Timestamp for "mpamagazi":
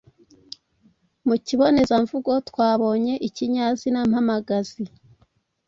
4.09-4.83